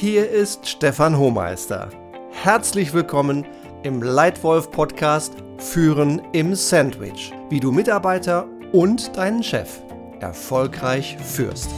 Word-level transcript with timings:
Hier 0.00 0.30
ist 0.30 0.68
Stefan 0.68 1.18
Hohmeister. 1.18 1.88
Herzlich 2.30 2.94
willkommen 2.94 3.44
im 3.82 4.00
Leitwolf 4.00 4.70
Podcast 4.70 5.32
Führen 5.56 6.22
im 6.32 6.54
Sandwich, 6.54 7.32
wie 7.50 7.58
du 7.58 7.72
Mitarbeiter 7.72 8.46
und 8.70 9.16
deinen 9.16 9.42
Chef 9.42 9.80
erfolgreich 10.20 11.16
führst. 11.18 11.68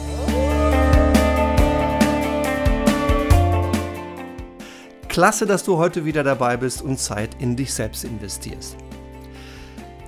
Klasse, 5.07 5.47
dass 5.47 5.63
du 5.63 5.77
heute 5.77 6.05
wieder 6.05 6.23
dabei 6.23 6.57
bist 6.57 6.83
und 6.83 6.99
Zeit 6.99 7.31
in 7.39 7.55
dich 7.55 7.73
selbst 7.73 8.03
investierst. 8.03 8.75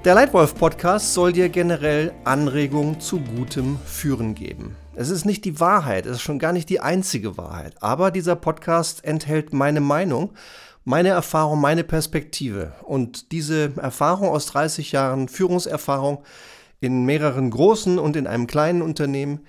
Der 0.06 0.14
Leitwolf 0.14 0.54
Podcast 0.54 1.16
soll 1.16 1.34
dir 1.34 1.50
generell 1.50 2.14
Anregungen 2.26 3.00
zu 3.00 3.20
gutem 3.20 3.80
Führen 3.84 4.36
geben. 4.36 4.76
Es 4.96 5.10
ist 5.10 5.26
nicht 5.26 5.44
die 5.44 5.60
Wahrheit, 5.60 6.06
es 6.06 6.18
ist 6.18 6.22
schon 6.22 6.38
gar 6.38 6.54
nicht 6.54 6.70
die 6.70 6.80
einzige 6.80 7.36
Wahrheit, 7.36 7.82
aber 7.82 8.12
dieser 8.12 8.36
Podcast 8.36 9.04
enthält 9.04 9.52
meine 9.52 9.82
Meinung, 9.82 10.34
meine 10.86 11.10
Erfahrung, 11.10 11.60
meine 11.60 11.84
Perspektive 11.84 12.74
und 12.84 13.32
diese 13.32 13.74
Erfahrung 13.78 14.30
aus 14.30 14.46
30 14.48 14.92
Jahren 14.92 15.30
Führungserfahrung 15.30 16.24
in 16.80 17.06
mehreren 17.06 17.50
großen 17.50 17.98
und 17.98 18.16
in 18.16 18.28
einem 18.28 18.46
kleinen 18.46 18.84
Unternehmen, 18.84 19.40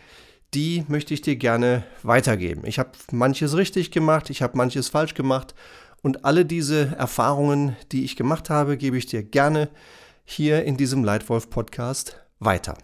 die 0.55 0.85
möchte 0.89 1.13
ich 1.13 1.21
dir 1.21 1.37
gerne 1.37 1.85
weitergeben. 2.03 2.63
Ich 2.65 2.79
habe 2.79 2.93
manches 3.13 3.55
richtig 3.55 3.91
gemacht, 3.91 4.31
ich 4.31 4.41
habe 4.41 4.57
manches 4.57 4.89
falsch 4.89 5.13
gemacht 5.13 5.55
und 6.01 6.25
alle 6.25 6.47
diese 6.47 6.97
Erfahrungen, 6.97 7.77
die 7.93 8.05
ich 8.05 8.17
gemacht 8.17 8.49
habe, 8.49 8.79
gebe 8.79 8.97
ich 8.97 9.07
dir 9.07 9.23
gerne 9.23 9.69
hier 10.25 10.65
in 10.65 10.79
diesem 10.79 11.05
Leitwolf 11.05 11.51
Podcast 11.51 12.17
weiter. 12.39 12.79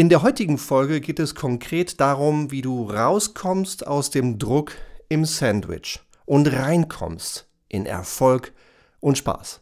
In 0.00 0.08
der 0.08 0.22
heutigen 0.22 0.56
Folge 0.56 1.02
geht 1.02 1.18
es 1.18 1.34
konkret 1.34 2.00
darum, 2.00 2.50
wie 2.50 2.62
du 2.62 2.84
rauskommst 2.84 3.86
aus 3.86 4.08
dem 4.08 4.38
Druck 4.38 4.72
im 5.10 5.26
Sandwich 5.26 6.00
und 6.24 6.50
reinkommst 6.50 7.46
in 7.68 7.84
Erfolg 7.84 8.54
und 9.00 9.18
Spaß. 9.18 9.60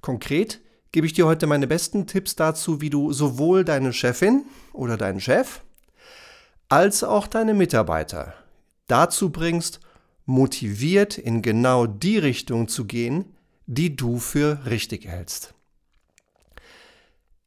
Konkret 0.00 0.60
gebe 0.92 1.04
ich 1.04 1.14
dir 1.14 1.26
heute 1.26 1.48
meine 1.48 1.66
besten 1.66 2.06
Tipps 2.06 2.36
dazu, 2.36 2.80
wie 2.80 2.90
du 2.90 3.12
sowohl 3.12 3.64
deine 3.64 3.92
Chefin 3.92 4.44
oder 4.72 4.96
deinen 4.96 5.18
Chef 5.18 5.62
als 6.68 7.02
auch 7.02 7.26
deine 7.26 7.52
Mitarbeiter 7.52 8.34
dazu 8.86 9.30
bringst, 9.30 9.80
motiviert 10.26 11.18
in 11.18 11.42
genau 11.42 11.88
die 11.88 12.18
Richtung 12.18 12.68
zu 12.68 12.84
gehen, 12.84 13.34
die 13.66 13.96
du 13.96 14.20
für 14.20 14.64
richtig 14.64 15.08
hältst. 15.08 15.54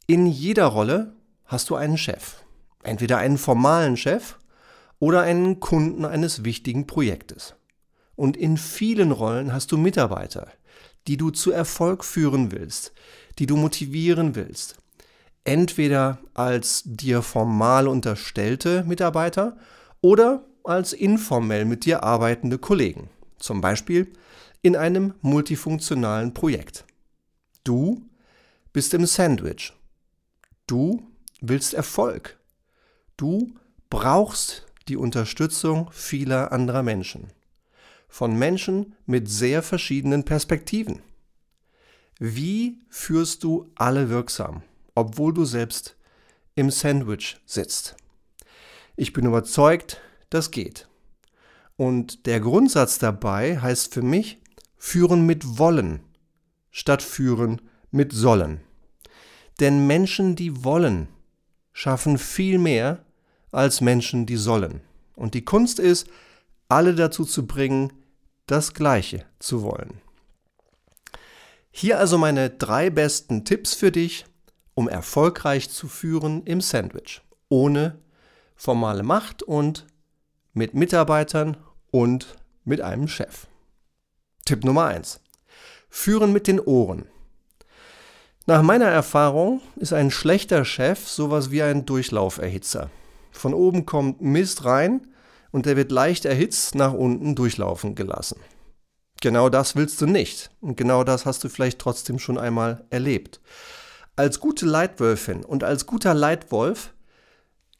In 0.05 0.27
jeder 0.27 0.65
Rolle 0.65 1.15
hast 1.45 1.69
du 1.69 1.75
einen 1.75 1.97
Chef. 1.97 2.35
Entweder 2.83 3.17
einen 3.17 3.37
formalen 3.37 3.97
Chef 3.97 4.37
oder 4.99 5.21
einen 5.21 5.59
Kunden 5.59 6.05
eines 6.05 6.43
wichtigen 6.43 6.87
Projektes. 6.87 7.55
Und 8.15 8.37
in 8.37 8.57
vielen 8.57 9.11
Rollen 9.11 9.53
hast 9.53 9.71
du 9.71 9.77
Mitarbeiter, 9.77 10.47
die 11.07 11.17
du 11.17 11.31
zu 11.31 11.51
Erfolg 11.51 12.03
führen 12.03 12.51
willst, 12.51 12.93
die 13.39 13.45
du 13.45 13.57
motivieren 13.57 14.35
willst, 14.35 14.77
entweder 15.43 16.19
als 16.33 16.83
dir 16.85 17.21
formal 17.21 17.87
unterstellte 17.87 18.83
Mitarbeiter 18.83 19.57
oder 20.01 20.45
als 20.63 20.93
informell 20.93 21.65
mit 21.65 21.85
dir 21.85 22.03
arbeitende 22.03 22.57
Kollegen, 22.57 23.09
zum 23.37 23.61
Beispiel 23.61 24.11
in 24.61 24.75
einem 24.75 25.13
multifunktionalen 25.21 26.33
Projekt. 26.33 26.85
Du 27.63 28.01
bist 28.73 28.93
im 28.93 29.05
Sandwich. 29.05 29.73
Du 30.65 31.05
willst 31.49 31.73
Erfolg. 31.73 32.37
Du 33.17 33.53
brauchst 33.89 34.65
die 34.87 34.97
Unterstützung 34.97 35.89
vieler 35.91 36.51
anderer 36.51 36.83
Menschen. 36.83 37.31
Von 38.07 38.37
Menschen 38.37 38.95
mit 39.05 39.29
sehr 39.29 39.63
verschiedenen 39.63 40.23
Perspektiven. 40.23 41.01
Wie 42.19 42.79
führst 42.89 43.43
du 43.43 43.71
alle 43.75 44.09
wirksam? 44.09 44.63
obwohl 44.95 45.33
du 45.33 45.45
selbst 45.45 45.97
im 46.55 46.71
Sandwich 46.71 47.37
sitzt. 47.45 47.97
Ich 48.95 49.11
bin 49.11 49.25
überzeugt, 49.25 50.01
das 50.29 50.51
geht. 50.51 50.87
Und 51.75 52.25
der 52.25 52.39
Grundsatz 52.39 52.97
dabei 52.97 53.59
heißt 53.59 53.93
für 53.93 54.01
mich, 54.01 54.41
führen 54.77 55.25
mit 55.25 55.59
wollen 55.59 55.99
statt 56.71 57.01
führen 57.01 57.61
mit 57.91 58.11
sollen. 58.11 58.59
Denn 59.61 59.87
Menschen, 59.87 60.35
die 60.35 60.65
wollen, 60.65 61.07
schaffen 61.75 62.17
viel 62.17 62.57
mehr 62.57 63.03
als 63.51 63.81
Menschen, 63.81 64.25
die 64.25 64.37
sollen. 64.37 64.79
Und 65.13 65.33
die 65.33 65.43
Kunst 65.43 65.77
ist, 65.77 66.07
alle 66.69 66.95
dazu 66.95 67.25
zu 67.25 67.45
bringen, 67.45 67.91
das 68.47 68.73
Gleiche 68.73 69.25
zu 69.39 69.61
wollen. 69.61 69.99
Hier 71.71 71.99
also 71.99 72.17
meine 72.17 72.49
drei 72.49 72.89
besten 72.89 73.43
Tipps 73.43 73.73
für 73.73 73.91
dich, 73.91 74.25
um 74.73 74.87
erfolgreich 74.87 75.69
zu 75.69 75.89
führen 75.89 76.43
im 76.43 76.61
Sandwich, 76.61 77.21
ohne 77.49 77.99
formale 78.55 79.03
Macht 79.03 79.43
und 79.43 79.85
mit 80.53 80.75
Mitarbeitern 80.75 81.57
und 81.91 82.37
mit 82.63 82.79
einem 82.79 83.09
Chef. 83.09 83.47
Tipp 84.45 84.63
Nummer 84.63 84.85
1. 84.85 85.19
Führen 85.89 86.31
mit 86.31 86.47
den 86.47 86.61
Ohren. 86.61 87.05
Nach 88.47 88.61
meiner 88.61 88.85
Erfahrung 88.85 89.59
ist 89.75 89.91
ein 89.91 90.11
schlechter 90.11 90.65
Chef 90.65 91.07
sowas 91.07 91.49
wie 91.49 91.63
ein 91.63 91.87
Durchlauferhitzer. 91.87 92.91
Von 93.31 93.55
oben 93.55 93.87
kommt 93.87 94.21
Mist 94.21 94.65
rein 94.65 95.07
und 95.51 95.65
der 95.65 95.75
wird 95.75 95.91
leicht 95.91 96.25
erhitzt 96.25 96.75
nach 96.75 96.93
unten 96.93 97.33
durchlaufen 97.33 97.95
gelassen. 97.95 98.39
Genau 99.19 99.49
das 99.49 99.75
willst 99.75 99.99
du 99.99 100.05
nicht 100.05 100.51
und 100.61 100.77
genau 100.77 101.03
das 101.03 101.25
hast 101.25 101.43
du 101.43 101.49
vielleicht 101.49 101.79
trotzdem 101.79 102.19
schon 102.19 102.37
einmal 102.37 102.85
erlebt. 102.91 103.41
Als 104.15 104.39
gute 104.39 104.67
Leitwölfin 104.67 105.43
und 105.43 105.63
als 105.63 105.87
guter 105.87 106.13
Leitwolf 106.13 106.93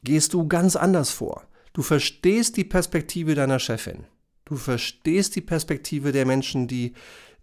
gehst 0.02 0.34
du 0.34 0.48
ganz 0.48 0.74
anders 0.74 1.10
vor. 1.10 1.44
Du 1.74 1.82
verstehst 1.82 2.56
die 2.56 2.64
Perspektive 2.64 3.36
deiner 3.36 3.60
Chefin. 3.60 4.04
Du 4.44 4.56
verstehst 4.56 5.36
die 5.36 5.42
Perspektive 5.42 6.10
der 6.10 6.26
Menschen, 6.26 6.66
die 6.66 6.94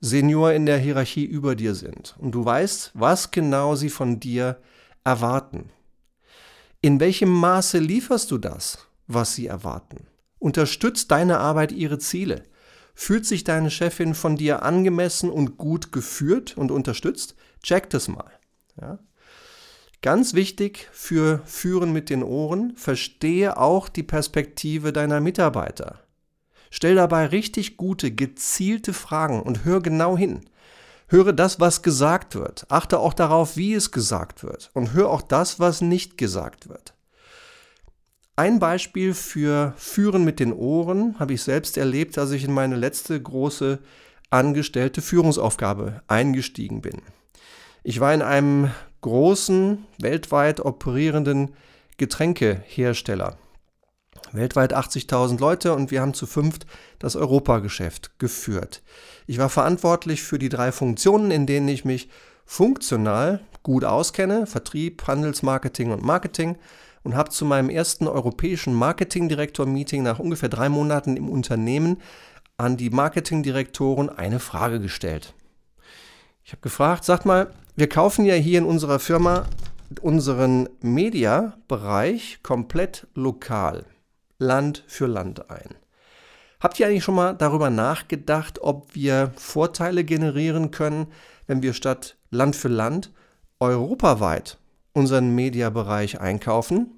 Senior 0.05 0.51
in 0.51 0.65
der 0.65 0.79
Hierarchie 0.79 1.23
über 1.23 1.55
dir 1.55 1.75
sind. 1.75 2.15
Und 2.19 2.33
du 2.35 2.43
weißt, 2.43 2.91
was 2.93 3.31
genau 3.31 3.75
sie 3.75 3.89
von 3.89 4.19
dir 4.19 4.59
erwarten. 5.05 5.69
In 6.81 6.99
welchem 6.99 7.29
Maße 7.29 7.77
lieferst 7.77 8.29
du 8.29 8.37
das, 8.37 8.79
was 9.07 9.33
sie 9.33 9.47
erwarten? 9.47 10.07
Unterstützt 10.39 11.09
deine 11.11 11.39
Arbeit 11.39 11.71
ihre 11.71 11.99
Ziele? 11.99 12.43
Fühlt 12.93 13.25
sich 13.25 13.45
deine 13.45 13.71
Chefin 13.71 14.13
von 14.13 14.35
dir 14.35 14.63
angemessen 14.63 15.29
und 15.29 15.57
gut 15.57 15.93
geführt 15.93 16.57
und 16.57 16.69
unterstützt? 16.69 17.35
Check 17.63 17.89
das 17.89 18.09
mal. 18.09 18.29
Ja? 18.81 18.99
Ganz 20.01 20.33
wichtig 20.33 20.89
für 20.91 21.41
Führen 21.45 21.93
mit 21.93 22.09
den 22.09 22.23
Ohren, 22.23 22.75
verstehe 22.75 23.55
auch 23.55 23.87
die 23.87 24.03
Perspektive 24.03 24.91
deiner 24.91 25.21
Mitarbeiter. 25.21 26.01
Stell 26.75 26.95
dabei 26.95 27.27
richtig 27.27 27.77
gute, 27.77 28.09
gezielte 28.09 28.93
Fragen 28.93 29.43
und 29.43 29.63
hör 29.63 29.79
genau 29.79 30.17
hin. 30.17 30.39
Höre 31.07 31.31
das, 31.31 31.59
was 31.59 31.83
gesagt 31.83 32.33
wird. 32.33 32.65
Achte 32.69 32.97
auch 32.97 33.13
darauf, 33.13 33.55
wie 33.57 33.75
es 33.75 33.91
gesagt 33.91 34.43
wird. 34.43 34.71
Und 34.73 34.91
hör 34.93 35.11
auch 35.11 35.21
das, 35.21 35.59
was 35.59 35.81
nicht 35.81 36.17
gesagt 36.17 36.69
wird. 36.69 36.95
Ein 38.35 38.57
Beispiel 38.57 39.13
für 39.13 39.75
Führen 39.77 40.23
mit 40.23 40.39
den 40.39 40.51
Ohren 40.51 41.19
habe 41.19 41.33
ich 41.33 41.43
selbst 41.43 41.77
erlebt, 41.77 42.17
als 42.17 42.31
ich 42.31 42.43
in 42.43 42.53
meine 42.53 42.75
letzte 42.75 43.21
große 43.21 43.77
angestellte 44.31 45.03
Führungsaufgabe 45.03 46.01
eingestiegen 46.07 46.81
bin. 46.81 47.03
Ich 47.83 47.99
war 47.99 48.15
in 48.15 48.23
einem 48.23 48.71
großen, 49.01 49.85
weltweit 49.99 50.59
operierenden 50.59 51.53
Getränkehersteller. 51.97 53.37
Weltweit 54.33 54.75
80.000 54.75 55.39
Leute 55.39 55.73
und 55.73 55.91
wir 55.91 56.01
haben 56.01 56.13
zu 56.13 56.25
fünft 56.25 56.65
das 56.99 57.15
Europageschäft 57.15 58.19
geführt. 58.19 58.81
Ich 59.27 59.37
war 59.37 59.49
verantwortlich 59.49 60.23
für 60.23 60.39
die 60.39 60.49
drei 60.49 60.71
Funktionen, 60.71 61.31
in 61.31 61.45
denen 61.45 61.67
ich 61.67 61.85
mich 61.85 62.09
funktional 62.45 63.41
gut 63.63 63.85
auskenne, 63.85 64.45
Vertrieb, 64.45 65.07
Handelsmarketing 65.07 65.91
und 65.91 66.03
Marketing 66.03 66.57
und 67.03 67.15
habe 67.15 67.29
zu 67.29 67.45
meinem 67.45 67.69
ersten 67.69 68.07
europäischen 68.07 68.73
Marketingdirektor-Meeting 68.73 70.03
nach 70.03 70.19
ungefähr 70.19 70.49
drei 70.49 70.69
Monaten 70.69 71.17
im 71.17 71.29
Unternehmen 71.29 72.01
an 72.57 72.77
die 72.77 72.89
Marketingdirektoren 72.89 74.09
eine 74.09 74.39
Frage 74.39 74.79
gestellt. 74.79 75.33
Ich 76.43 76.51
habe 76.51 76.61
gefragt, 76.61 77.05
sagt 77.05 77.25
mal, 77.25 77.53
wir 77.75 77.87
kaufen 77.87 78.25
ja 78.25 78.35
hier 78.35 78.59
in 78.59 78.65
unserer 78.65 78.99
Firma 78.99 79.45
unseren 80.01 80.69
Media-Bereich 80.81 82.39
komplett 82.43 83.07
lokal, 83.13 83.85
Land 84.43 84.83
für 84.87 85.07
Land 85.07 85.49
ein. 85.49 85.75
Habt 86.59 86.79
ihr 86.79 86.87
eigentlich 86.87 87.03
schon 87.03 87.15
mal 87.15 87.33
darüber 87.33 87.69
nachgedacht, 87.69 88.59
ob 88.61 88.93
wir 88.95 89.31
Vorteile 89.35 90.03
generieren 90.03 90.71
können, 90.71 91.07
wenn 91.47 91.61
wir 91.61 91.73
statt 91.73 92.15
Land 92.29 92.55
für 92.55 92.69
Land 92.69 93.11
europaweit 93.59 94.57
unseren 94.93 95.33
Mediabereich 95.35 96.21
einkaufen? 96.21 96.91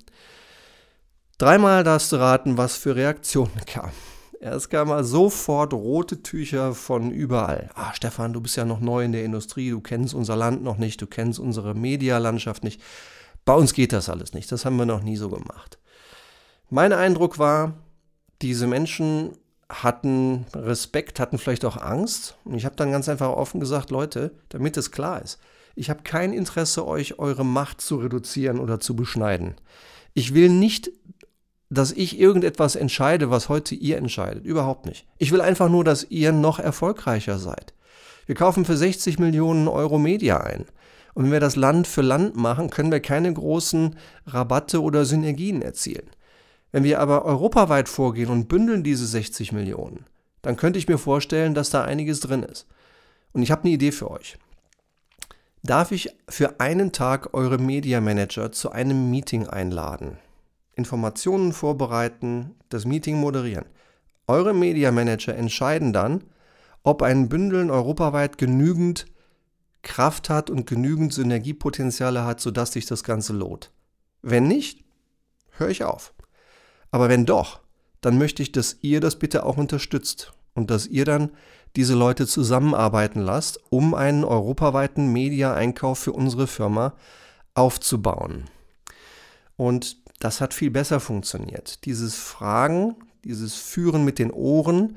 Dreimal 1.37 1.83
darfst 1.83 2.11
du 2.11 2.17
raten, 2.17 2.57
was 2.57 2.77
für 2.77 2.95
Reaktionen 2.95 3.65
kam. 3.65 3.91
Ja, 4.41 4.53
es 4.53 4.69
kam 4.69 4.89
mal 4.89 5.03
sofort 5.03 5.73
rote 5.73 6.21
Tücher 6.21 6.75
von 6.75 7.11
überall. 7.11 7.69
Ah, 7.73 7.93
Stefan, 7.93 8.33
du 8.33 8.41
bist 8.41 8.57
ja 8.57 8.65
noch 8.65 8.79
neu 8.79 9.03
in 9.03 9.11
der 9.11 9.25
Industrie, 9.25 9.71
du 9.71 9.81
kennst 9.81 10.13
unser 10.13 10.35
Land 10.35 10.61
noch 10.61 10.77
nicht, 10.77 11.01
du 11.01 11.07
kennst 11.07 11.39
unsere 11.39 11.73
Medialandschaft 11.73 12.63
nicht. 12.63 12.81
Bei 13.45 13.53
uns 13.53 13.73
geht 13.73 13.93
das 13.93 14.09
alles 14.09 14.33
nicht, 14.33 14.51
das 14.51 14.65
haben 14.65 14.77
wir 14.77 14.85
noch 14.85 15.01
nie 15.01 15.17
so 15.17 15.29
gemacht. 15.29 15.79
Mein 16.69 16.93
Eindruck 16.93 17.37
war, 17.39 17.73
diese 18.41 18.67
Menschen 18.67 19.31
hatten 19.69 20.45
Respekt, 20.53 21.19
hatten 21.19 21.37
vielleicht 21.37 21.65
auch 21.65 21.77
Angst. 21.77 22.37
Und 22.43 22.55
ich 22.55 22.65
habe 22.65 22.75
dann 22.75 22.91
ganz 22.91 23.09
einfach 23.09 23.29
offen 23.29 23.59
gesagt, 23.59 23.91
Leute, 23.91 24.31
damit 24.49 24.77
es 24.77 24.91
klar 24.91 25.21
ist, 25.21 25.39
ich 25.75 25.89
habe 25.89 26.03
kein 26.03 26.33
Interesse, 26.33 26.87
euch 26.87 27.19
eure 27.19 27.43
Macht 27.43 27.81
zu 27.81 27.97
reduzieren 27.97 28.59
oder 28.59 28.79
zu 28.79 28.95
beschneiden. 28.95 29.55
Ich 30.13 30.33
will 30.33 30.49
nicht, 30.49 30.91
dass 31.69 31.91
ich 31.91 32.17
irgendetwas 32.19 32.75
entscheide, 32.75 33.29
was 33.29 33.49
heute 33.49 33.75
ihr 33.75 33.97
entscheidet. 33.97 34.45
Überhaupt 34.45 34.85
nicht. 34.85 35.05
Ich 35.17 35.31
will 35.31 35.41
einfach 35.41 35.67
nur, 35.67 35.83
dass 35.83 36.05
ihr 36.09 36.31
noch 36.31 36.59
erfolgreicher 36.59 37.37
seid. 37.39 37.73
Wir 38.25 38.35
kaufen 38.35 38.65
für 38.65 38.77
60 38.77 39.19
Millionen 39.19 39.67
Euro 39.67 39.99
Media 39.99 40.39
ein. 40.39 40.65
Und 41.13 41.25
wenn 41.25 41.31
wir 41.31 41.39
das 41.39 41.55
Land 41.55 41.87
für 41.87 42.01
Land 42.01 42.35
machen, 42.35 42.69
können 42.69 42.91
wir 42.91 42.99
keine 42.99 43.31
großen 43.33 43.97
Rabatte 44.27 44.81
oder 44.81 45.05
Synergien 45.05 45.61
erzielen. 45.61 46.09
Wenn 46.75 46.83
wir 46.83 46.99
aber 46.99 47.23
europaweit 47.23 47.87
vorgehen 47.87 48.29
und 48.29 48.49
bündeln 48.49 48.83
diese 48.83 49.07
60 49.07 49.53
Millionen, 49.53 50.05
dann 50.41 50.57
könnte 50.57 50.77
ich 50.77 50.89
mir 50.89 50.97
vorstellen, 50.97 51.53
dass 51.53 51.69
da 51.69 51.85
einiges 51.85 52.19
drin 52.19 52.43
ist. 52.43 52.67
Und 53.31 53.43
ich 53.43 53.49
habe 53.49 53.61
eine 53.63 53.71
Idee 53.71 53.93
für 53.93 54.11
euch. 54.11 54.37
Darf 55.63 55.93
ich 55.93 56.09
für 56.27 56.59
einen 56.59 56.91
Tag 56.91 57.33
eure 57.33 57.59
Media 57.59 58.01
Manager 58.01 58.51
zu 58.51 58.73
einem 58.73 59.09
Meeting 59.09 59.47
einladen? 59.47 60.17
Informationen 60.73 61.53
vorbereiten, 61.53 62.55
das 62.67 62.83
Meeting 62.83 63.21
moderieren. 63.21 63.67
Eure 64.27 64.53
Media 64.53 64.91
Manager 64.91 65.33
entscheiden 65.33 65.93
dann, 65.93 66.25
ob 66.83 67.03
ein 67.03 67.29
Bündeln 67.29 67.71
europaweit 67.71 68.37
genügend 68.37 69.05
Kraft 69.81 70.29
hat 70.29 70.49
und 70.49 70.67
genügend 70.67 71.13
Synergiepotenziale 71.13 72.25
hat, 72.25 72.41
sodass 72.41 72.73
sich 72.73 72.85
das 72.85 73.05
Ganze 73.05 73.31
lohnt. 73.31 73.71
Wenn 74.21 74.49
nicht, 74.49 74.83
höre 75.51 75.69
ich 75.69 75.85
auf. 75.85 76.14
Aber 76.95 77.09
wenn 77.09 77.25
doch, 77.25 77.59
dann 77.99 78.17
möchte 78.17 78.41
ich, 78.41 78.53
dass 78.53 78.77
ihr 78.79 79.01
das 79.01 79.19
bitte 79.19 79.45
auch 79.45 79.57
unterstützt 79.57 80.31
und 80.53 80.71
dass 80.71 80.87
ihr 80.87 81.03
dann 81.03 81.31
diese 81.75 81.93
Leute 81.93 82.25
zusammenarbeiten 82.25 83.19
lasst, 83.19 83.59
um 83.69 83.93
einen 83.93 84.23
europaweiten 84.23 85.11
Media-Einkauf 85.11 85.99
für 85.99 86.13
unsere 86.13 86.47
Firma 86.47 86.93
aufzubauen. 87.53 88.45
Und 89.57 89.97
das 90.21 90.39
hat 90.39 90.53
viel 90.53 90.71
besser 90.71 91.01
funktioniert. 91.01 91.83
Dieses 91.83 92.15
Fragen, 92.15 92.95
dieses 93.25 93.55
Führen 93.55 94.05
mit 94.05 94.17
den 94.17 94.31
Ohren 94.31 94.95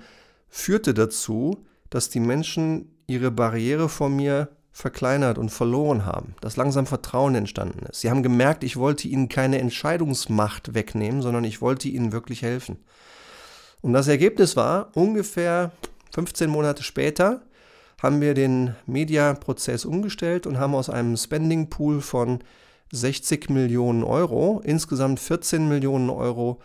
führte 0.49 0.95
dazu, 0.95 1.67
dass 1.91 2.11
die 2.11 2.21
Menschen 2.21 2.97
ihre 3.09 3.33
Barriere 3.33 3.89
vor 3.89 4.09
mir 4.09 4.51
verkleinert 4.79 5.39
und 5.39 5.49
verloren 5.49 6.07
haben, 6.07 6.37
dass 6.41 6.57
langsam 6.57 6.87
Vertrauen 6.87 7.35
entstanden 7.35 7.85
ist. 7.87 8.01
Sie 8.01 8.11
haben 8.11 8.23
gemerkt, 8.23 8.63
ich 8.63 8.77
wollte 8.77 9.09
ihnen 9.09 9.29
keine 9.29 9.59
Entscheidungsmacht 9.59 10.73
wegnehmen, 10.73 11.21
sondern 11.21 11.43
ich 11.43 11.61
wollte 11.61 11.89
ihnen 11.89 12.13
wirklich 12.13 12.43
helfen. 12.43 12.77
Und 13.81 13.93
das 13.93 14.07
Ergebnis 14.07 14.55
war, 14.55 14.91
ungefähr 14.95 15.73
15 16.13 16.49
Monate 16.49 16.85
später 16.85 17.43
haben 18.01 18.21
wir 18.21 18.35
den 18.35 18.77
Media-Prozess 18.87 19.85
umgestellt 19.85 20.47
und 20.47 20.61
haben 20.61 20.77
aus 20.77 20.89
einem 20.89 21.17
Spending 21.17 21.71
Pool 21.71 22.01
von 22.01 22.39
60 22.93 23.51
Millionen 23.51 24.05
Euro 24.05 24.63
insgesamt 24.65 25.19
14 25.19 25.69
Millionen 25.69 26.09
Euro 26.09 26.61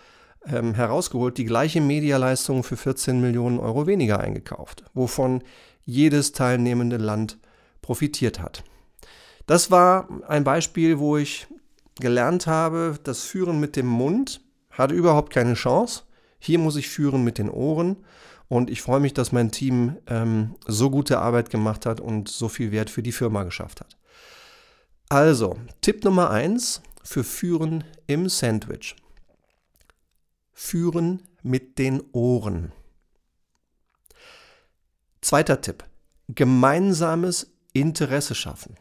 ähm, 0.45 0.75
herausgeholt, 0.75 1.39
die 1.39 1.45
gleiche 1.45 1.81
Medialeistung 1.81 2.61
für 2.61 2.77
14 2.77 3.19
Millionen 3.19 3.59
Euro 3.59 3.87
weniger 3.87 4.19
eingekauft, 4.19 4.83
wovon 4.93 5.43
jedes 5.83 6.31
teilnehmende 6.31 6.97
Land 6.97 7.39
profitiert 7.83 8.39
hat. 8.39 8.63
Das 9.45 9.69
war 9.69 10.09
ein 10.27 10.43
Beispiel, 10.43 10.97
wo 10.97 11.17
ich 11.17 11.45
gelernt 11.99 12.47
habe, 12.47 12.97
das 13.03 13.21
Führen 13.21 13.59
mit 13.59 13.75
dem 13.75 13.85
Mund 13.85 14.41
hatte 14.71 14.95
überhaupt 14.95 15.31
keine 15.31 15.53
Chance. 15.53 16.03
Hier 16.39 16.57
muss 16.57 16.75
ich 16.75 16.89
führen 16.89 17.23
mit 17.23 17.37
den 17.37 17.49
Ohren. 17.49 17.97
Und 18.49 18.69
ich 18.69 18.81
freue 18.81 18.99
mich, 18.99 19.13
dass 19.13 19.31
mein 19.31 19.51
Team 19.51 19.97
ähm, 20.07 20.55
so 20.67 20.89
gute 20.89 21.19
Arbeit 21.19 21.49
gemacht 21.49 21.85
hat 21.85 21.99
und 21.99 22.27
so 22.27 22.49
viel 22.49 22.71
Wert 22.71 22.89
für 22.89 23.03
die 23.03 23.11
Firma 23.11 23.43
geschafft 23.43 23.81
hat. 23.81 23.97
Also, 25.09 25.57
Tipp 25.81 26.03
Nummer 26.03 26.29
1 26.29 26.81
für 27.03 27.23
Führen 27.23 27.83
im 28.07 28.29
Sandwich. 28.29 28.95
Führen 30.51 31.23
mit 31.41 31.77
den 31.79 32.03
Ohren. 32.11 32.71
Zweiter 35.21 35.61
Tipp. 35.61 35.83
Gemeinsames 36.27 37.52
Interesse 37.73 38.35
schaffen. 38.35 38.75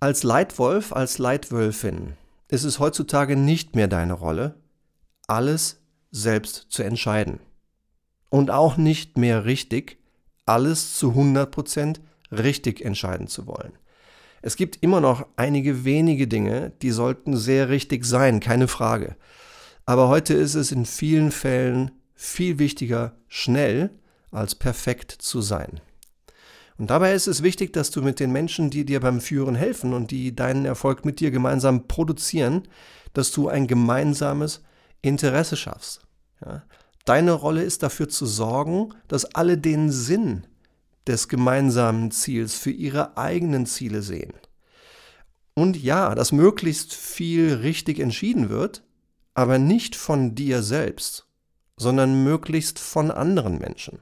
Als 0.00 0.22
Leitwolf, 0.22 0.92
als 0.92 1.18
Leitwölfin 1.18 2.14
ist 2.48 2.64
es 2.64 2.78
heutzutage 2.78 3.36
nicht 3.36 3.74
mehr 3.74 3.88
deine 3.88 4.12
Rolle, 4.12 4.56
alles 5.26 5.80
selbst 6.10 6.66
zu 6.68 6.82
entscheiden. 6.82 7.40
Und 8.28 8.50
auch 8.50 8.76
nicht 8.76 9.16
mehr 9.16 9.44
richtig, 9.44 9.98
alles 10.46 10.98
zu 10.98 11.12
100% 11.12 12.00
richtig 12.30 12.84
entscheiden 12.84 13.28
zu 13.28 13.46
wollen. 13.46 13.72
Es 14.42 14.56
gibt 14.56 14.82
immer 14.82 15.00
noch 15.00 15.26
einige 15.36 15.84
wenige 15.84 16.28
Dinge, 16.28 16.72
die 16.82 16.90
sollten 16.90 17.36
sehr 17.36 17.70
richtig 17.70 18.04
sein, 18.04 18.40
keine 18.40 18.68
Frage. 18.68 19.16
Aber 19.86 20.08
heute 20.08 20.34
ist 20.34 20.54
es 20.54 20.72
in 20.72 20.84
vielen 20.84 21.30
Fällen 21.30 21.92
viel 22.14 22.58
wichtiger, 22.58 23.16
schnell 23.28 23.90
als 24.30 24.54
perfekt 24.54 25.12
zu 25.12 25.40
sein. 25.40 25.80
Und 26.76 26.90
dabei 26.90 27.14
ist 27.14 27.28
es 27.28 27.42
wichtig, 27.42 27.72
dass 27.72 27.90
du 27.90 28.02
mit 28.02 28.18
den 28.18 28.32
Menschen, 28.32 28.70
die 28.70 28.84
dir 28.84 29.00
beim 29.00 29.20
Führen 29.20 29.54
helfen 29.54 29.92
und 29.92 30.10
die 30.10 30.34
deinen 30.34 30.64
Erfolg 30.64 31.04
mit 31.04 31.20
dir 31.20 31.30
gemeinsam 31.30 31.86
produzieren, 31.86 32.66
dass 33.12 33.30
du 33.30 33.48
ein 33.48 33.66
gemeinsames 33.66 34.62
Interesse 35.00 35.56
schaffst. 35.56 36.00
Ja? 36.44 36.64
Deine 37.04 37.32
Rolle 37.32 37.62
ist 37.62 37.82
dafür 37.82 38.08
zu 38.08 38.26
sorgen, 38.26 38.94
dass 39.08 39.24
alle 39.24 39.58
den 39.58 39.92
Sinn 39.92 40.46
des 41.06 41.28
gemeinsamen 41.28 42.10
Ziels 42.10 42.54
für 42.54 42.70
ihre 42.70 43.16
eigenen 43.16 43.66
Ziele 43.66 44.02
sehen. 44.02 44.32
Und 45.54 45.80
ja, 45.80 46.14
dass 46.14 46.32
möglichst 46.32 46.94
viel 46.94 47.54
richtig 47.54 48.00
entschieden 48.00 48.48
wird, 48.48 48.82
aber 49.34 49.58
nicht 49.58 49.94
von 49.94 50.34
dir 50.34 50.62
selbst, 50.62 51.28
sondern 51.76 52.24
möglichst 52.24 52.78
von 52.78 53.10
anderen 53.10 53.58
Menschen. 53.58 54.00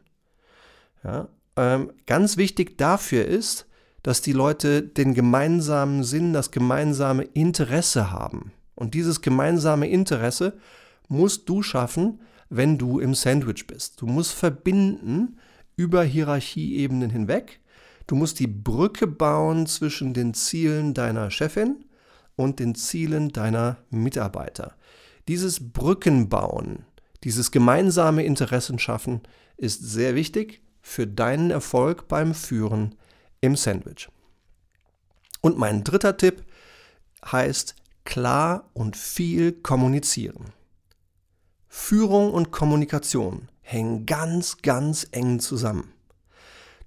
Ja? 1.05 1.29
Ähm, 1.57 1.93
ganz 2.07 2.37
wichtig 2.37 2.79
dafür 2.79 3.25
ist, 3.25 3.67
dass 4.03 4.21
die 4.21 4.33
Leute 4.33 4.83
den 4.83 5.15
gemeinsamen 5.15 6.03
Sinn, 6.03 6.33
das 6.33 6.51
gemeinsame 6.51 7.25
Interesse 7.25 8.11
haben. 8.11 8.53
Und 8.75 8.95
dieses 8.95 9.21
gemeinsame 9.21 9.89
Interesse 9.89 10.59
musst 11.09 11.49
du 11.49 11.63
schaffen, 11.63 12.21
wenn 12.49 12.79
du 12.79 12.99
im 12.99 13.15
Sandwich 13.15 13.67
bist. 13.67 14.01
Du 14.01 14.07
musst 14.07 14.33
verbinden 14.33 15.39
über 15.77 16.03
Hierarchieebenen 16.03 17.11
hinweg. 17.11 17.61
Du 18.07 18.17
musst 18.17 18.41
die 18.41 18.49
Brücke 18.49 19.07
bauen 19.07 19.67
zwischen 19.67 20.15
den 20.15 20.35
Zielen 20.35 20.95
deiner 20.95 21.31
Chefin 21.31 21.85
und 22.35 22.59
den 22.59 22.75
Zielen 22.75 23.31
deiner 23.31 23.79
Mitarbeiter. 23.91 24.75
Dieses 25.29 25.73
Brückenbauen, 25.73 26.85
dieses 27.23 27.53
gemeinsame 27.53 28.25
Interessen 28.25 28.79
schaffen, 28.79 29.21
ist 29.57 29.83
sehr 29.83 30.17
wichtig 30.17 30.63
für 30.83 31.07
deinen 31.07 31.51
Erfolg 31.51 32.09
beim 32.09 32.35
Führen 32.35 32.97
im 33.41 33.57
Sandwich. 33.57 34.09
Und 35.41 35.59
mein 35.59 35.85
dritter 35.85 36.17
Tipp 36.17 36.45
heißt 37.25 37.77
klar 38.05 38.69
und 38.75 38.97
viel 38.97 39.53
kommunizieren. 39.53 40.53
Führung 41.69 42.35
und 42.35 42.51
Kommunikation 42.51 43.49
hängen 43.63 44.05
ganz, 44.05 44.59
ganz 44.59 45.07
eng 45.13 45.41
zusammen. 45.41 45.93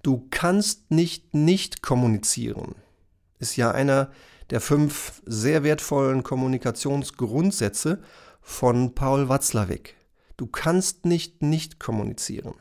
Du 0.02 0.28
kannst 0.30 0.90
nicht 0.90 1.34
nicht 1.34 1.82
kommunizieren. 1.82 2.76
Ist 3.38 3.56
ja 3.56 3.72
einer 3.72 4.12
der 4.50 4.60
fünf 4.60 5.20
sehr 5.26 5.64
wertvollen 5.64 6.22
Kommunikationsgrundsätze 6.22 8.00
von 8.40 8.94
Paul 8.94 9.28
Watzlawick. 9.28 9.96
Du 10.36 10.46
kannst 10.46 11.04
nicht 11.04 11.42
nicht 11.42 11.80
kommunizieren. 11.80 12.54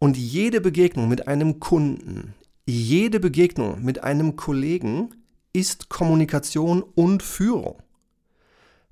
Und 0.00 0.16
jede 0.16 0.60
Begegnung 0.60 1.08
mit 1.08 1.28
einem 1.28 1.60
Kunden, 1.60 2.34
jede 2.66 3.20
Begegnung 3.20 3.84
mit 3.84 4.02
einem 4.02 4.34
Kollegen 4.34 5.10
ist 5.52 5.90
Kommunikation 5.90 6.82
und 6.82 7.22
Führung. 7.22 7.82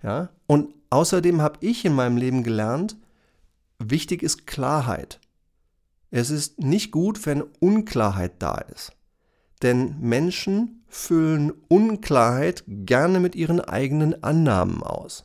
Ja? 0.02 0.28
Und 0.46 0.74
außerdem 0.90 1.40
habe 1.40 1.58
ich 1.60 1.84
in 1.84 1.94
meinem 1.94 2.18
Leben 2.18 2.42
gelernt, 2.44 2.96
wichtig 3.78 4.22
ist 4.22 4.46
Klarheit. 4.46 5.18
Es 6.10 6.30
ist 6.30 6.60
nicht 6.60 6.92
gut, 6.92 7.24
wenn 7.26 7.42
Unklarheit 7.58 8.34
da 8.38 8.56
ist. 8.56 8.92
Denn 9.62 9.98
Menschen 10.00 10.84
füllen 10.88 11.52
Unklarheit 11.68 12.64
gerne 12.66 13.18
mit 13.18 13.34
ihren 13.34 13.60
eigenen 13.60 14.22
Annahmen 14.22 14.82
aus. 14.82 15.24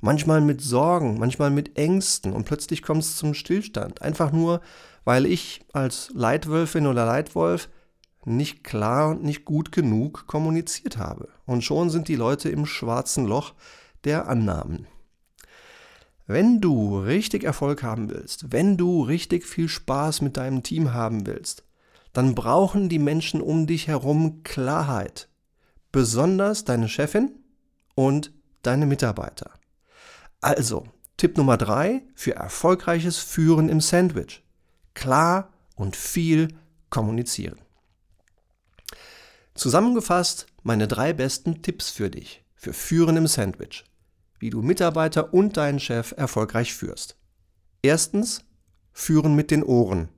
manchmal 0.00 0.40
mit 0.40 0.60
Sorgen, 0.60 1.18
manchmal 1.18 1.50
mit 1.50 1.76
Ängsten 1.76 2.32
und 2.32 2.44
plötzlich 2.44 2.82
kommt 2.82 3.02
es 3.02 3.16
zum 3.16 3.34
Stillstand. 3.34 4.02
Einfach 4.02 4.32
nur, 4.32 4.60
weil 5.08 5.24
ich 5.24 5.62
als 5.72 6.10
Leitwölfin 6.12 6.86
oder 6.86 7.06
Leitwolf 7.06 7.70
nicht 8.26 8.62
klar 8.62 9.08
und 9.08 9.24
nicht 9.24 9.46
gut 9.46 9.72
genug 9.72 10.26
kommuniziert 10.26 10.98
habe. 10.98 11.30
Und 11.46 11.64
schon 11.64 11.88
sind 11.88 12.08
die 12.08 12.14
Leute 12.14 12.50
im 12.50 12.66
schwarzen 12.66 13.24
Loch 13.24 13.54
der 14.04 14.28
Annahmen. 14.28 14.86
Wenn 16.26 16.60
du 16.60 16.98
richtig 16.98 17.42
Erfolg 17.44 17.82
haben 17.82 18.10
willst, 18.10 18.52
wenn 18.52 18.76
du 18.76 19.02
richtig 19.02 19.46
viel 19.46 19.70
Spaß 19.70 20.20
mit 20.20 20.36
deinem 20.36 20.62
Team 20.62 20.92
haben 20.92 21.26
willst, 21.26 21.64
dann 22.12 22.34
brauchen 22.34 22.90
die 22.90 22.98
Menschen 22.98 23.40
um 23.40 23.66
dich 23.66 23.88
herum 23.88 24.42
Klarheit. 24.42 25.30
Besonders 25.90 26.64
deine 26.64 26.90
Chefin 26.90 27.30
und 27.94 28.30
deine 28.60 28.84
Mitarbeiter. 28.84 29.52
Also, 30.42 30.84
Tipp 31.16 31.38
Nummer 31.38 31.56
drei 31.56 32.02
für 32.14 32.34
erfolgreiches 32.34 33.16
Führen 33.16 33.70
im 33.70 33.80
Sandwich. 33.80 34.42
Klar 34.98 35.52
und 35.76 35.94
viel 35.94 36.48
kommunizieren. 36.90 37.60
Zusammengefasst 39.54 40.46
meine 40.64 40.88
drei 40.88 41.12
besten 41.12 41.62
Tipps 41.62 41.88
für 41.88 42.10
dich, 42.10 42.44
für 42.56 42.72
Führen 42.72 43.16
im 43.16 43.28
Sandwich, 43.28 43.84
wie 44.40 44.50
du 44.50 44.60
Mitarbeiter 44.60 45.32
und 45.32 45.56
deinen 45.56 45.78
Chef 45.78 46.14
erfolgreich 46.16 46.74
führst. 46.74 47.16
Erstens, 47.80 48.42
Führen 48.90 49.36
mit 49.36 49.52
den 49.52 49.62
Ohren. 49.62 50.08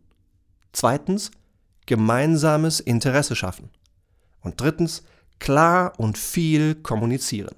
Zweitens, 0.72 1.30
gemeinsames 1.84 2.80
Interesse 2.80 3.36
schaffen. 3.36 3.68
Und 4.40 4.62
drittens, 4.62 5.02
klar 5.40 5.92
und 5.98 6.16
viel 6.16 6.74
kommunizieren. 6.76 7.54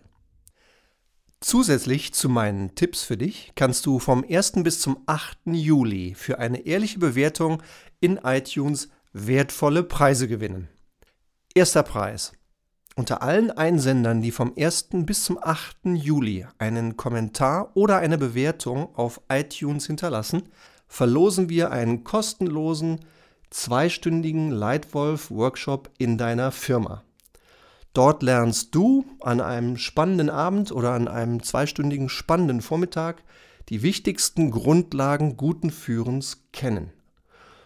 Zusätzlich 1.42 2.14
zu 2.14 2.28
meinen 2.28 2.76
Tipps 2.76 3.02
für 3.02 3.16
dich 3.16 3.50
kannst 3.56 3.84
du 3.86 3.98
vom 3.98 4.24
1. 4.24 4.62
bis 4.62 4.80
zum 4.80 5.02
8. 5.06 5.38
Juli 5.46 6.14
für 6.14 6.38
eine 6.38 6.66
ehrliche 6.66 7.00
Bewertung 7.00 7.60
in 7.98 8.18
iTunes 8.18 8.90
wertvolle 9.12 9.82
Preise 9.82 10.28
gewinnen. 10.28 10.68
Erster 11.52 11.82
Preis. 11.82 12.32
Unter 12.94 13.22
allen 13.22 13.50
Einsendern, 13.50 14.22
die 14.22 14.30
vom 14.30 14.52
1. 14.56 14.90
bis 15.04 15.24
zum 15.24 15.36
8. 15.42 15.78
Juli 15.94 16.46
einen 16.58 16.96
Kommentar 16.96 17.76
oder 17.76 17.96
eine 17.96 18.18
Bewertung 18.18 18.94
auf 18.94 19.20
iTunes 19.28 19.88
hinterlassen, 19.88 20.44
verlosen 20.86 21.48
wir 21.48 21.72
einen 21.72 22.04
kostenlosen 22.04 23.00
zweistündigen 23.50 24.52
Leitwolf-Workshop 24.52 25.90
in 25.98 26.18
deiner 26.18 26.52
Firma. 26.52 27.02
Dort 27.92 28.22
lernst 28.22 28.74
du 28.74 29.04
an 29.20 29.40
einem 29.40 29.76
spannenden 29.76 30.30
Abend 30.30 30.72
oder 30.72 30.92
an 30.92 31.08
einem 31.08 31.42
zweistündigen 31.42 32.08
spannenden 32.08 32.62
Vormittag 32.62 33.22
die 33.68 33.82
wichtigsten 33.82 34.50
Grundlagen 34.50 35.36
guten 35.36 35.70
Führens 35.70 36.44
kennen 36.52 36.90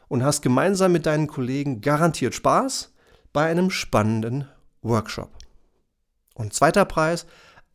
und 0.08 0.24
hast 0.24 0.42
gemeinsam 0.42 0.92
mit 0.92 1.06
deinen 1.06 1.26
Kollegen 1.26 1.80
garantiert 1.80 2.34
Spaß 2.34 2.92
bei 3.32 3.46
einem 3.46 3.70
spannenden 3.70 4.48
Workshop. 4.82 5.30
Und 6.34 6.54
zweiter 6.54 6.84
Preis, 6.84 7.26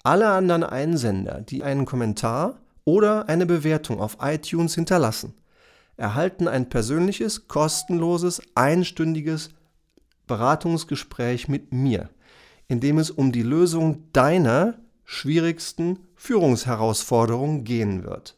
alle 0.03 0.29
anderen 0.29 0.63
Einsender, 0.63 1.41
die 1.41 1.63
einen 1.63 1.85
Kommentar 1.85 2.59
oder 2.83 3.29
eine 3.29 3.45
Bewertung 3.45 3.99
auf 3.99 4.17
iTunes 4.21 4.75
hinterlassen, 4.75 5.33
erhalten 5.97 6.47
ein 6.47 6.69
persönliches, 6.69 7.47
kostenloses, 7.47 8.41
einstündiges 8.55 9.51
Beratungsgespräch 10.27 11.47
mit 11.47 11.71
mir, 11.73 12.09
in 12.71 12.79
dem 12.79 12.99
es 12.99 13.11
um 13.11 13.33
die 13.33 13.43
Lösung 13.43 14.09
deiner 14.13 14.79
schwierigsten 15.03 15.99
Führungsherausforderungen 16.15 17.65
gehen 17.65 18.05
wird. 18.05 18.37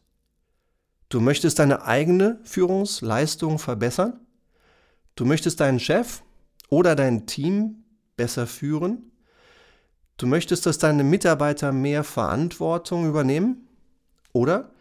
Du 1.09 1.19
möchtest 1.19 1.59
deine 1.59 1.85
eigene 1.85 2.39
Führungsleistung 2.43 3.59
verbessern? 3.59 4.21
Du 5.13 5.25
möchtest 5.25 5.59
deinen 5.59 5.79
Chef 5.79 6.23
oder 6.69 6.95
dein 6.95 7.27
Team 7.27 7.83
besser 8.17 8.47
führen? 8.47 9.11
Du 10.17 10.25
möchtest, 10.25 10.65
dass 10.65 10.79
deine 10.79 11.03
Mitarbeiter 11.03 11.71
mehr 11.71 12.03
Verantwortung 12.03 13.07
übernehmen? 13.07 13.67
Oder 14.31 14.71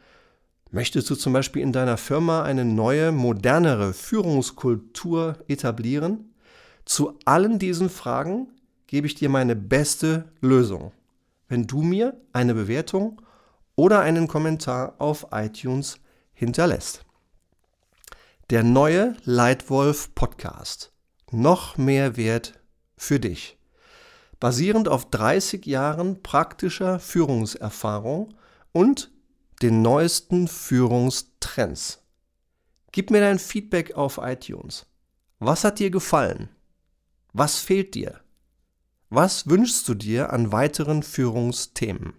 möchtest 0.71 1.11
du 1.11 1.15
zum 1.15 1.35
Beispiel 1.35 1.61
in 1.61 1.73
deiner 1.73 1.99
Firma 1.99 2.43
eine 2.43 2.65
neue, 2.65 3.13
modernere 3.13 3.93
Führungskultur 3.93 5.45
etablieren? 5.47 6.33
Zu 6.87 7.19
allen 7.27 7.59
diesen 7.59 7.91
Fragen 7.91 8.49
gebe 8.93 9.07
ich 9.07 9.15
dir 9.15 9.31
meine 9.31 9.57
beste 9.57 10.31
Lösung, 10.43 10.93
wenn 11.49 11.67
du 11.67 11.81
mir 11.81 12.15
eine 12.35 12.53
Bewertung 12.53 13.23
oder 13.75 14.01
einen 14.01 14.29
Kommentar 14.29 14.97
auf 14.99 15.29
iTunes 15.31 15.99
hinterlässt. 16.35 17.03
Der 18.51 18.63
neue 18.63 19.17
Leitwolf 19.25 20.15
Podcast 20.15 20.93
noch 21.31 21.79
mehr 21.79 22.19
Wert 22.19 22.61
für 22.99 23.19
dich. 23.19 23.57
Basierend 24.39 24.89
auf 24.89 25.09
30 25.09 25.65
Jahren 25.65 26.23
praktischer 26.23 27.01
Führungserfahrung 27.01 28.35
und 28.73 29.11
den 29.63 29.81
neuesten 29.81 30.49
Führungstrends. 30.49 32.03
Gib 32.91 33.11
mir 33.11 33.23
dein 33.23 33.39
Feedback 33.39 33.95
auf 33.95 34.21
iTunes. 34.23 34.85
Was 35.39 35.65
hat 35.65 35.79
dir 35.79 35.91
gefallen? 35.91 36.51
Was 37.33 37.59
fehlt 37.59 37.95
dir? 37.95 38.22
Was 39.15 39.47
wünschst 39.47 39.87
du 39.91 39.93
dir 39.93 40.33
an 40.33 40.53
weiteren 40.53 41.03
Führungsthemen? 41.03 42.15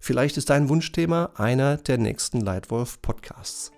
Vielleicht 0.00 0.38
ist 0.38 0.48
dein 0.48 0.70
Wunschthema 0.70 1.32
einer 1.34 1.76
der 1.76 1.98
nächsten 1.98 2.40
Leitwolf 2.40 3.02
Podcasts. 3.02 3.72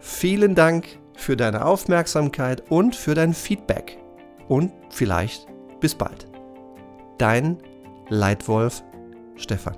Vielen 0.00 0.54
Dank 0.54 0.98
für 1.14 1.36
deine 1.36 1.66
Aufmerksamkeit 1.66 2.70
und 2.70 2.96
für 2.96 3.14
dein 3.14 3.34
Feedback. 3.34 3.98
Und 4.48 4.72
vielleicht 4.88 5.46
bis 5.78 5.94
bald. 5.94 6.26
Dein 7.18 7.58
Leitwolf 8.08 8.82
Stefan. 9.36 9.76